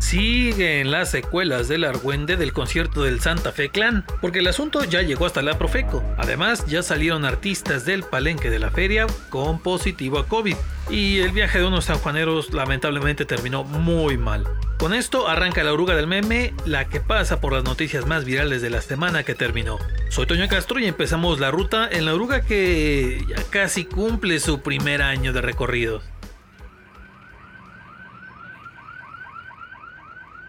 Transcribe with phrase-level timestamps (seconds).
[0.00, 5.02] siguen las secuelas del argüende del concierto del Santa Fe Clan, porque el asunto ya
[5.02, 6.02] llegó hasta la Profeco.
[6.18, 10.56] Además, ya salieron artistas del palenque de la feria con positivo a COVID,
[10.90, 14.48] y el viaje de unos sanjuaneros lamentablemente terminó muy mal.
[14.78, 18.62] Con esto arranca la oruga del meme, la que pasa por las noticias más virales
[18.62, 19.78] de la semana que terminó.
[20.08, 24.62] Soy Toño Castro y empezamos la ruta en la oruga que ya casi cumple su
[24.62, 26.02] primer año de recorrido.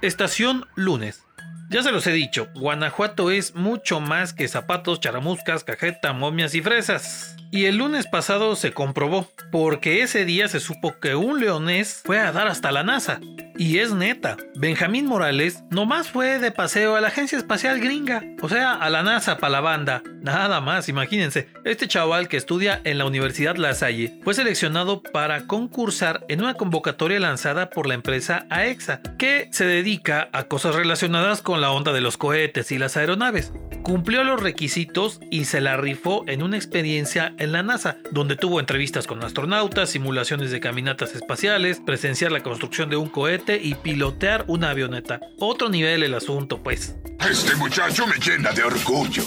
[0.02, 1.24] Estación lunes.
[1.70, 6.62] Ya se los he dicho, Guanajuato es mucho más que zapatos, charamuscas, cajeta, momias y
[6.64, 7.38] fresas.
[7.54, 12.18] Y el lunes pasado se comprobó, porque ese día se supo que un leonés fue
[12.18, 13.20] a dar hasta la NASA.
[13.58, 18.48] Y es neta, Benjamín Morales nomás fue de paseo a la Agencia Espacial Gringa, o
[18.48, 20.02] sea, a la NASA para la banda.
[20.22, 25.46] Nada más, imagínense, este chaval que estudia en la Universidad La Salle fue seleccionado para
[25.46, 31.42] concursar en una convocatoria lanzada por la empresa AEXA, que se dedica a cosas relacionadas
[31.42, 33.52] con la onda de los cohetes y las aeronaves.
[33.84, 38.60] Cumplió los requisitos y se la rifó en una experiencia en la NASA, donde tuvo
[38.60, 44.46] entrevistas con astronautas, simulaciones de caminatas espaciales, presenciar la construcción de un cohete y pilotear
[44.48, 45.20] una avioneta.
[45.40, 46.96] Otro nivel el asunto, pues.
[47.28, 49.24] Este muchacho me llena de orgullo.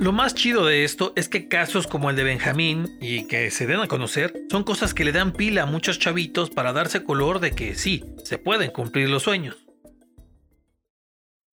[0.00, 3.66] Lo más chido de esto es que casos como el de Benjamín y que se
[3.68, 7.38] den a conocer son cosas que le dan pila a muchos chavitos para darse color
[7.38, 9.63] de que sí, se pueden cumplir los sueños.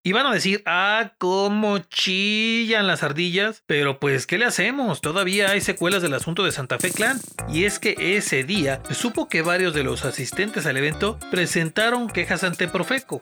[0.03, 3.63] Y van a decir, ah, cómo chillan las ardillas.
[3.67, 4.99] Pero pues, ¿qué le hacemos?
[4.99, 7.19] Todavía hay secuelas del asunto de Santa Fe Clan.
[7.49, 12.07] Y es que ese día se supo que varios de los asistentes al evento presentaron
[12.07, 13.21] quejas ante Profeco.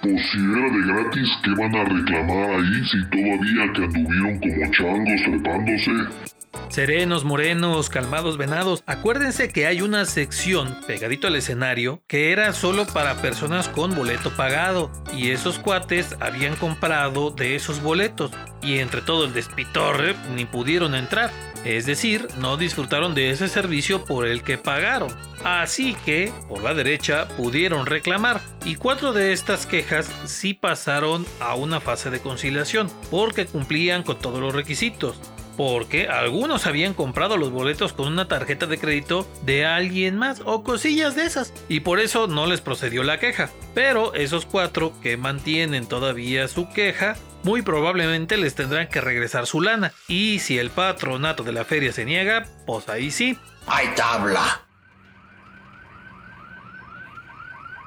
[0.00, 4.72] Pues si era de gratis, ¿qué van a reclamar ahí si todavía que anduvieron como
[4.72, 6.33] changos trepándose?
[6.68, 8.82] Serenos, morenos, calmados, venados.
[8.86, 14.30] Acuérdense que hay una sección pegadito al escenario que era solo para personas con boleto
[14.30, 14.90] pagado.
[15.16, 18.32] Y esos cuates habían comprado de esos boletos.
[18.62, 21.30] Y entre todo el despitorre ni pudieron entrar.
[21.64, 25.10] Es decir, no disfrutaron de ese servicio por el que pagaron.
[25.44, 28.40] Así que, por la derecha, pudieron reclamar.
[28.64, 34.18] Y cuatro de estas quejas sí pasaron a una fase de conciliación, porque cumplían con
[34.18, 35.18] todos los requisitos
[35.56, 40.62] porque algunos habían comprado los boletos con una tarjeta de crédito de alguien más o
[40.62, 43.50] cosillas de esas y por eso no les procedió la queja.
[43.74, 49.60] Pero esos cuatro que mantienen todavía su queja muy probablemente les tendrán que regresar su
[49.60, 49.92] lana.
[50.08, 53.38] Y si el patronato de la feria se niega, pues ahí sí.
[53.66, 54.62] ¡Hay tabla!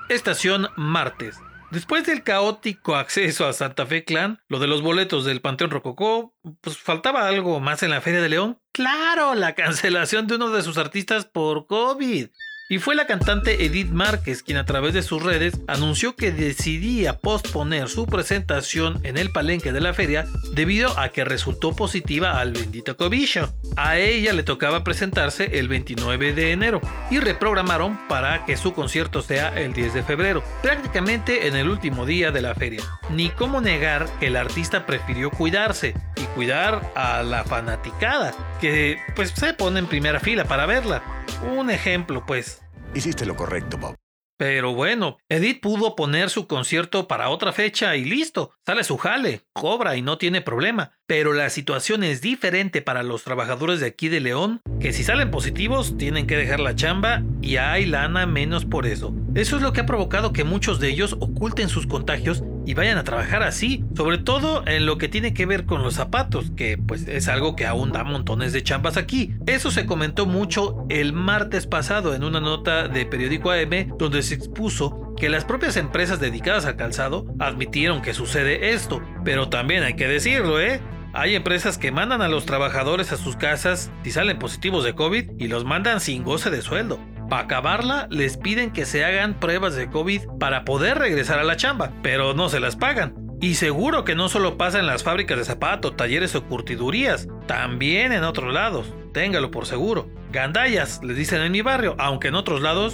[0.09, 1.37] Estación martes.
[1.69, 6.33] Después del caótico acceso a Santa Fe Clan, lo de los boletos del Panteón Rococó,
[6.61, 8.61] pues faltaba algo más en la Feria de León.
[8.71, 12.29] Claro, la cancelación de uno de sus artistas por COVID.
[12.69, 17.17] Y fue la cantante Edith Márquez quien a través de sus redes anunció que decidía
[17.17, 22.51] posponer su presentación en el palenque de la feria debido a que resultó positiva al
[22.51, 23.53] bendito cobicho.
[23.77, 29.21] A ella le tocaba presentarse el 29 de enero y reprogramaron para que su concierto
[29.21, 32.83] sea el 10 de febrero, prácticamente en el último día de la feria.
[33.09, 39.29] Ni cómo negar que el artista prefirió cuidarse y cuidar a la fanaticada, que pues
[39.29, 41.16] se pone en primera fila para verla.
[41.55, 42.61] Un ejemplo, pues.
[42.93, 43.95] Hiciste lo correcto, Bob.
[44.37, 49.41] Pero bueno, Edith pudo poner su concierto para otra fecha y listo, sale su jale,
[49.51, 50.91] cobra y no tiene problema.
[51.07, 55.31] Pero la situación es diferente para los trabajadores de aquí de León, que si salen
[55.31, 59.11] positivos tienen que dejar la chamba y hay lana menos por eso.
[59.33, 62.97] Eso es lo que ha provocado que muchos de ellos oculten sus contagios y vayan
[62.97, 66.77] a trabajar así, sobre todo en lo que tiene que ver con los zapatos, que
[66.77, 69.33] pues es algo que aún da montones de chambas aquí.
[69.45, 74.35] Eso se comentó mucho el martes pasado en una nota de periódico AM donde se
[74.35, 79.93] expuso que las propias empresas dedicadas al calzado admitieron que sucede esto, pero también hay
[79.93, 80.81] que decirlo, ¿eh?
[81.13, 85.31] Hay empresas que mandan a los trabajadores a sus casas si salen positivos de COVID
[85.39, 86.99] y los mandan sin goce de sueldo.
[87.29, 91.57] Para acabarla, les piden que se hagan pruebas de COVID para poder regresar a la
[91.57, 93.15] chamba, pero no se las pagan.
[93.41, 98.13] Y seguro que no solo pasa en las fábricas de zapatos, talleres o curtidurías, también
[98.13, 100.09] en otros lados, téngalo por seguro.
[100.31, 102.93] Gandallas, les dicen en mi barrio, aunque en otros lados...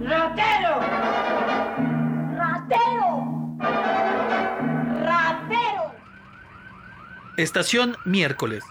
[0.00, 0.80] ¡Ratero!
[2.36, 3.58] ¡Ratero!
[5.04, 5.94] ¡Ratero!
[7.36, 8.64] Estación miércoles.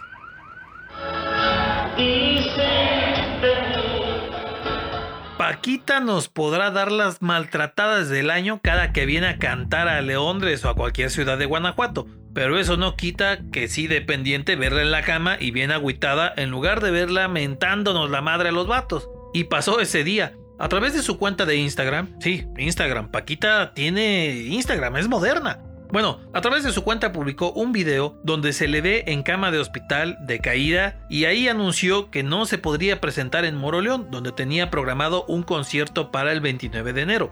[5.56, 10.66] Paquita nos podrá dar las maltratadas del año cada que viene a cantar a Leondres
[10.66, 14.92] o a cualquier ciudad de Guanajuato, pero eso no quita que sí dependiente verla en
[14.92, 19.10] la cama y bien agüitada en lugar de verla mentándonos la madre a los vatos.
[19.34, 24.34] Y pasó ese día, A través de su cuenta de Instagram, sí, Instagram, Paquita tiene
[24.50, 25.63] Instagram, es moderna.
[25.95, 29.50] Bueno, a través de su cuenta publicó un video donde se le ve en cama
[29.50, 34.33] de hospital de caída y ahí anunció que no se podría presentar en Moroleón, donde
[34.33, 37.31] tenía programado un concierto para el 29 de enero.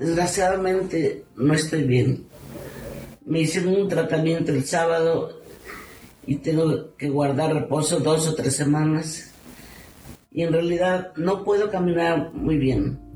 [0.00, 2.24] Desgraciadamente no estoy bien.
[3.26, 5.38] Me hicieron un tratamiento el sábado
[6.26, 9.30] y tengo que guardar reposo dos o tres semanas.
[10.32, 13.07] Y en realidad no puedo caminar muy bien.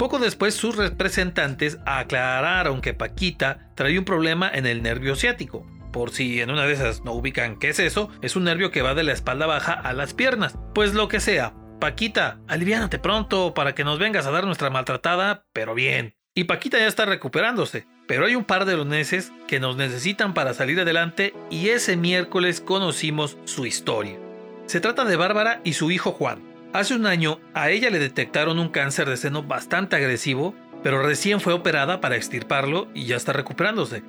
[0.00, 5.66] Poco después sus representantes aclararon que Paquita traía un problema en el nervio ciático.
[5.92, 8.80] Por si en una de esas no ubican qué es eso, es un nervio que
[8.80, 10.56] va de la espalda baja a las piernas.
[10.74, 15.44] Pues lo que sea, Paquita, aliviánate pronto para que nos vengas a dar nuestra maltratada,
[15.52, 16.16] pero bien.
[16.34, 20.54] Y Paquita ya está recuperándose, pero hay un par de loneses que nos necesitan para
[20.54, 24.18] salir adelante y ese miércoles conocimos su historia.
[24.64, 26.49] Se trata de Bárbara y su hijo Juan.
[26.72, 31.40] Hace un año a ella le detectaron un cáncer de seno bastante agresivo, pero recién
[31.40, 34.04] fue operada para extirparlo y ya está recuperándose.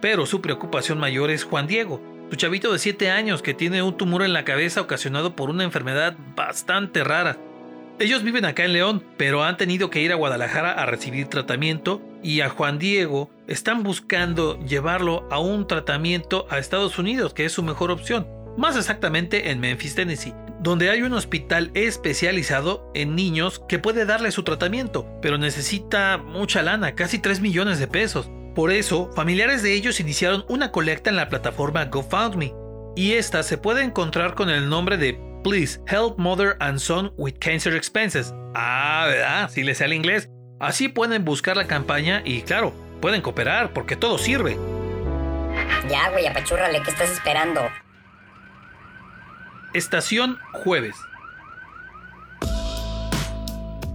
[0.00, 2.00] Pero su preocupación mayor es Juan Diego,
[2.30, 5.64] su chavito de 7 años que tiene un tumor en la cabeza ocasionado por una
[5.64, 7.36] enfermedad bastante rara.
[7.98, 12.00] Ellos viven acá en León, pero han tenido que ir a Guadalajara a recibir tratamiento
[12.22, 17.52] y a Juan Diego están buscando llevarlo a un tratamiento a Estados Unidos, que es
[17.52, 20.32] su mejor opción, más exactamente en Memphis, Tennessee
[20.64, 26.62] donde hay un hospital especializado en niños que puede darle su tratamiento, pero necesita mucha
[26.62, 28.30] lana, casi 3 millones de pesos.
[28.54, 32.54] Por eso, familiares de ellos iniciaron una colecta en la plataforma GoFundMe,
[32.96, 37.34] y esta se puede encontrar con el nombre de Please Help Mother and Son with
[37.40, 38.32] Cancer Expenses.
[38.54, 39.50] Ah, ¿verdad?
[39.50, 40.30] Si les sale inglés.
[40.60, 42.72] Así pueden buscar la campaña y claro,
[43.02, 44.56] pueden cooperar porque todo sirve.
[45.90, 47.60] Ya, güey, apachúrrale, ¿qué estás esperando?
[49.74, 50.94] Estación Jueves.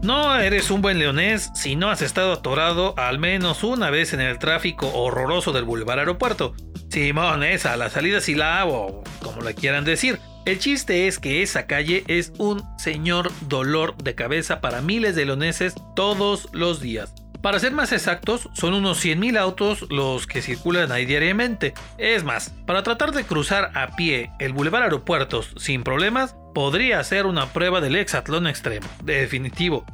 [0.03, 4.19] No eres un buen leonés si no has estado atorado al menos una vez en
[4.19, 6.53] el tráfico horroroso del Boulevard Aeropuerto.
[6.89, 10.19] Simón, esa, la salida Silao, o como le quieran decir.
[10.45, 15.25] El chiste es que esa calle es un señor dolor de cabeza para miles de
[15.25, 17.13] leoneses todos los días.
[17.41, 21.73] Para ser más exactos, son unos 100.000 autos los que circulan ahí diariamente.
[21.97, 27.25] Es más, para tratar de cruzar a pie el Boulevard Aeropuertos sin problemas, podría ser
[27.25, 29.85] una prueba del hexatlón extremo, definitivo.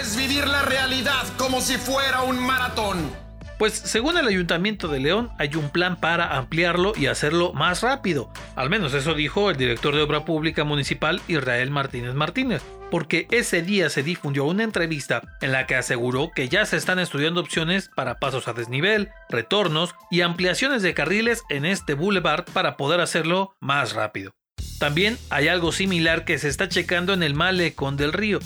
[0.00, 3.23] Es vivir la realidad como si fuera un maratón.
[3.64, 8.30] Pues según el Ayuntamiento de León hay un plan para ampliarlo y hacerlo más rápido.
[8.56, 13.62] Al menos eso dijo el director de Obra Pública Municipal Israel Martínez Martínez porque ese
[13.62, 17.88] día se difundió una entrevista en la que aseguró que ya se están estudiando opciones
[17.96, 23.54] para pasos a desnivel, retornos y ampliaciones de carriles en este boulevard para poder hacerlo
[23.60, 24.32] más rápido.
[24.78, 28.40] También hay algo similar que se está checando en el malecón del río.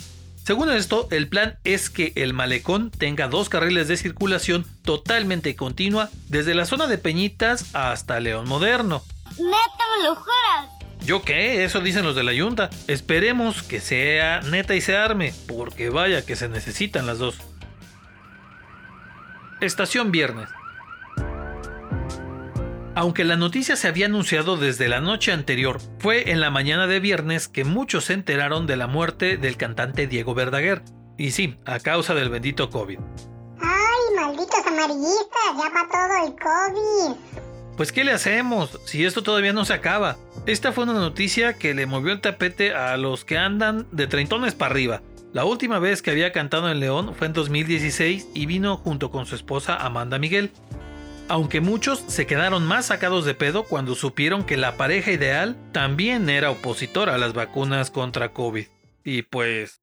[0.49, 6.09] Según esto, el plan es que el malecón tenga dos carriles de circulación totalmente continua
[6.31, 9.03] desde la zona de Peñitas hasta León Moderno.
[9.33, 10.71] ¿Neta me lo juras?
[11.05, 11.65] ¿Yo qué?
[11.65, 12.71] Eso dicen los de la Junta.
[12.87, 17.37] Esperemos que sea neta y se arme, porque vaya que se necesitan las dos.
[19.61, 20.49] Estación Viernes.
[22.99, 26.99] Aunque la noticia se había anunciado desde la noche anterior, fue en la mañana de
[26.99, 30.83] viernes que muchos se enteraron de la muerte del cantante Diego Verdaguer.
[31.17, 32.99] Y sí, a causa del bendito COVID.
[33.61, 35.55] ¡Ay, malditos amarillistas!
[35.57, 37.77] ¡Ya va todo el COVID!
[37.77, 40.17] Pues ¿qué le hacemos si esto todavía no se acaba?
[40.47, 44.57] Esta fue una noticia que le movió el tapete a los que andan de treintones
[44.57, 45.03] para arriba.
[45.33, 49.25] La última vez que había cantado en León fue en 2016 y vino junto con
[49.25, 50.51] su esposa Amanda Miguel.
[51.29, 56.31] Aunque muchos se quedaron más sacados de pedo cuando supieron que la pareja ideal también
[56.31, 58.67] era opositora a las vacunas contra COVID.
[59.05, 59.83] Y pues...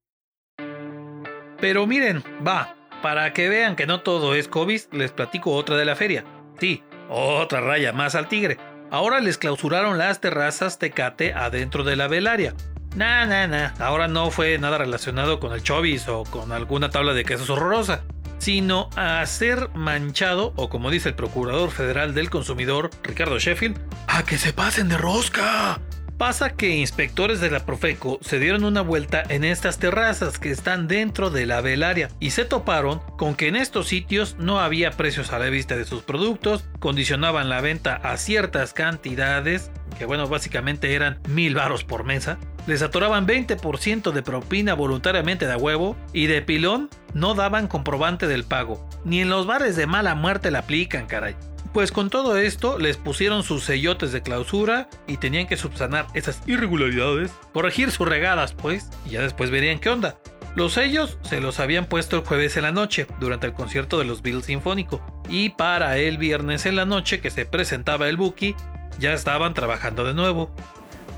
[1.60, 5.84] Pero miren, va, para que vean que no todo es COVID, les platico otra de
[5.84, 6.24] la feria.
[6.58, 8.58] Sí, otra raya más al tigre.
[8.90, 12.54] Ahora les clausuraron las terrazas Tecate adentro de la velaria.
[12.96, 13.70] Nah, nah, nah.
[13.78, 18.02] Ahora no fue nada relacionado con el chovis o con alguna tabla de quesos horrorosa,
[18.38, 24.24] sino a ser manchado, o como dice el Procurador Federal del Consumidor, Ricardo Sheffield, a
[24.24, 25.80] que se pasen de rosca.
[26.18, 30.88] Pasa que inspectores de la Profeco se dieron una vuelta en estas terrazas que están
[30.88, 35.34] dentro de la velaria y se toparon con que en estos sitios no había precios
[35.34, 40.94] a la vista de sus productos, condicionaban la venta a ciertas cantidades, que bueno, básicamente
[40.94, 46.40] eran mil varos por mesa, les atoraban 20% de propina voluntariamente de huevo y de
[46.40, 48.88] pilón no daban comprobante del pago.
[49.04, 51.36] Ni en los bares de mala muerte la aplican, caray.
[51.76, 56.40] Pues con todo esto les pusieron sus sellotes de clausura y tenían que subsanar esas
[56.46, 60.16] irregularidades, corregir sus regadas pues, y ya después verían qué onda.
[60.54, 64.06] Los sellos se los habían puesto el jueves en la noche, durante el concierto de
[64.06, 68.56] los Beatles Sinfónico, y para el viernes en la noche que se presentaba el Buki,
[68.98, 70.50] ya estaban trabajando de nuevo.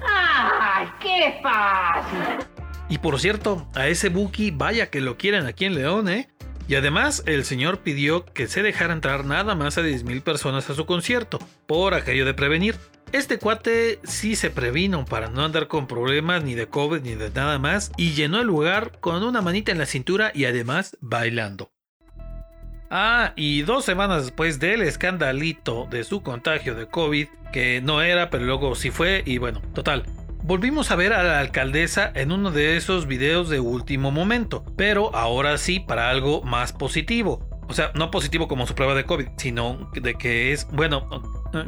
[0.05, 2.45] ¡Ay, qué fácil!
[2.89, 6.29] Y por cierto, a ese Buki vaya que lo quieren aquí en León, ¿eh?
[6.69, 10.75] Y además, el señor pidió que se dejara entrar nada más a 10.000 personas a
[10.75, 12.77] su concierto, por aquello de prevenir.
[13.11, 17.31] Este cuate sí se previno para no andar con problemas ni de COVID ni de
[17.31, 21.73] nada más y llenó el lugar con una manita en la cintura y además bailando.
[22.91, 28.29] Ah, y dos semanas después del escandalito de su contagio de COVID, que no era,
[28.29, 30.05] pero luego sí fue, y bueno, total.
[30.49, 35.15] Volvimos a ver a la alcaldesa en uno de esos videos de último momento, pero
[35.15, 37.47] ahora sí para algo más positivo.
[37.69, 41.07] O sea, no positivo como su prueba de COVID, sino de que es, bueno,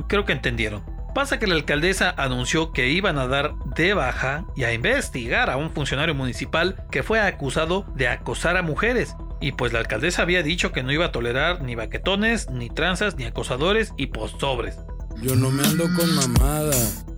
[0.08, 0.82] creo que entendieron.
[1.14, 5.58] Pasa que la alcaldesa anunció que iban a dar de baja y a investigar a
[5.58, 9.14] un funcionario municipal que fue acusado de acosar a mujeres.
[9.42, 13.16] Y pues la alcaldesa había dicho que no iba a tolerar ni baquetones, ni tranzas,
[13.16, 14.78] ni acosadores y postobres.
[15.20, 16.76] Yo no me ando con mamada.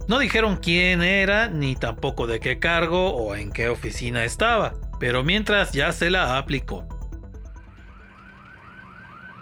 [0.09, 5.23] No dijeron quién era, ni tampoco de qué cargo o en qué oficina estaba, pero
[5.23, 6.87] mientras ya se la aplicó.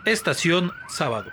[0.04, 1.30] Estación sábado.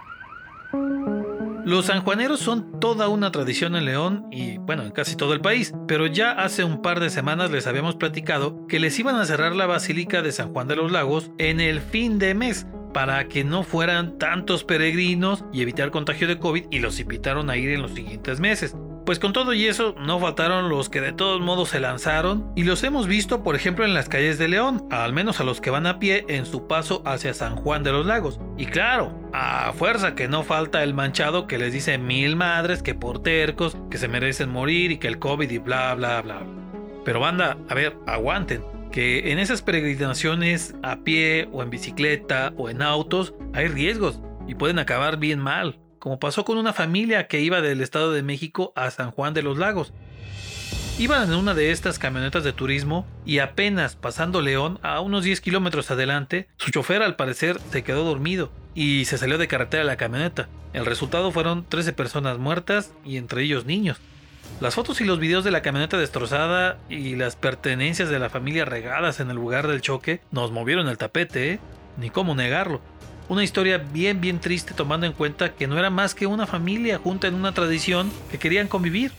[1.66, 5.74] Los sanjuaneros son toda una tradición en León y bueno, en casi todo el país,
[5.86, 9.54] pero ya hace un par de semanas les habíamos platicado que les iban a cerrar
[9.54, 13.44] la Basílica de San Juan de los Lagos en el fin de mes para que
[13.44, 17.82] no fueran tantos peregrinos y evitar contagio de COVID y los invitaron a ir en
[17.82, 18.74] los siguientes meses.
[19.08, 22.66] Pues con todo y eso, no faltaron los que de todos modos se lanzaron y
[22.66, 25.70] los hemos visto por ejemplo en las calles de León, al menos a los que
[25.70, 28.42] van a pie en su paso hacia San Juan de los Lagos.
[28.58, 32.96] Y claro, a fuerza que no falta el manchado que les dice mil madres que
[32.96, 36.42] por tercos, que se merecen morir y que el COVID y bla bla bla.
[37.06, 38.62] Pero banda, a ver, aguanten
[38.92, 44.56] que en esas peregrinaciones a pie o en bicicleta o en autos hay riesgos y
[44.56, 48.74] pueden acabar bien mal como pasó con una familia que iba del Estado de México
[48.76, 49.94] a San Juan de los Lagos.
[51.00, 55.42] Iban en una de estas camionetas de turismo y apenas pasando León a unos 10
[55.42, 59.98] kilómetros adelante, su chofer al parecer se quedó dormido y se salió de carretera la
[59.98, 60.50] camioneta.
[60.74, 64.00] El resultado fueron 13 personas muertas y entre ellos niños.
[64.60, 68.66] Las fotos y los videos de la camioneta destrozada y las pertenencias de la familia
[68.66, 71.60] regadas en el lugar del choque nos movieron el tapete, ¿eh?
[71.98, 72.82] ni cómo negarlo.
[73.30, 76.98] Una historia bien bien triste tomando en cuenta que no era más que una familia
[76.98, 79.12] junta en una tradición que querían convivir.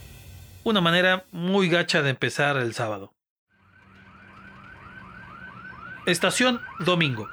[0.65, 3.13] Una manera muy gacha de empezar el sábado.
[6.07, 7.29] Estación Domingo.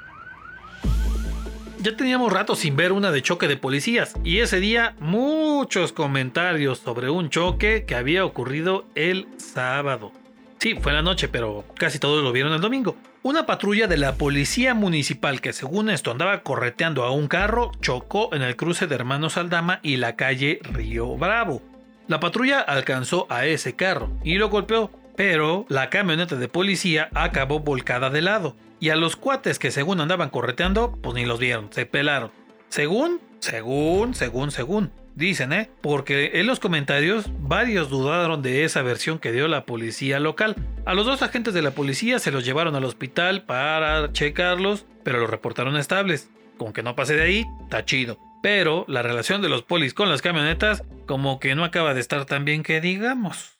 [1.78, 6.80] Ya teníamos rato sin ver una de choque de policías y ese día muchos comentarios
[6.80, 10.12] sobre un choque que había ocurrido el sábado.
[10.58, 12.96] Sí, fue en la noche, pero casi todos lo vieron el domingo.
[13.26, 18.32] Una patrulla de la policía municipal que según esto andaba correteando a un carro chocó
[18.32, 21.60] en el cruce de Hermanos Aldama y la calle Río Bravo.
[22.06, 27.58] La patrulla alcanzó a ese carro y lo golpeó, pero la camioneta de policía acabó
[27.58, 28.54] volcada de lado.
[28.78, 32.30] Y a los cuates que según andaban correteando, pues ni los vieron, se pelaron.
[32.68, 34.92] Según, según, según, según.
[35.16, 35.70] Dicen, ¿eh?
[35.80, 40.56] Porque en los comentarios varios dudaron de esa versión que dio la policía local.
[40.84, 45.18] A los dos agentes de la policía se los llevaron al hospital para checarlos, pero
[45.18, 46.28] los reportaron estables.
[46.58, 48.18] Con que no pase de ahí, está chido.
[48.42, 52.26] Pero la relación de los polis con las camionetas como que no acaba de estar
[52.26, 53.56] tan bien que digamos.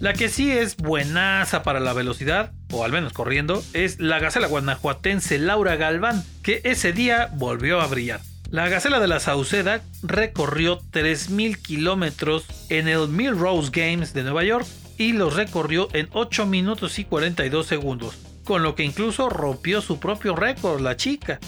[0.00, 4.48] La que sí es buenaza para la velocidad, o al menos corriendo, es la gacela
[4.48, 8.20] guanajuatense Laura Galván, que ese día volvió a brillar.
[8.50, 14.66] La Gacela de la Sauceda recorrió 3.000 kilómetros en el Millrose Games de Nueva York
[14.98, 20.00] y los recorrió en 8 minutos y 42 segundos, con lo que incluso rompió su
[20.00, 21.38] propio récord la chica.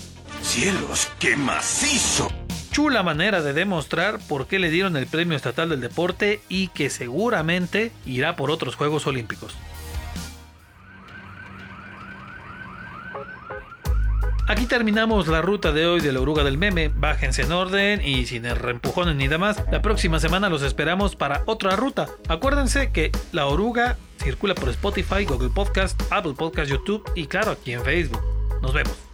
[0.43, 2.31] ¡Cielos, qué macizo!
[2.71, 6.89] Chula manera de demostrar por qué le dieron el Premio Estatal del Deporte y que
[6.89, 9.57] seguramente irá por otros Juegos Olímpicos.
[14.53, 16.89] Aquí terminamos la ruta de hoy de la oruga del meme.
[16.95, 19.65] Bájense en orden y sin reempujones ni demás.
[19.73, 22.07] La próxima semana los esperamos para otra ruta.
[22.29, 27.73] Acuérdense que la oruga circula por Spotify, Google Podcast, Apple Podcast, YouTube y claro aquí
[27.73, 28.21] en Facebook.
[28.61, 29.12] Nos vemos.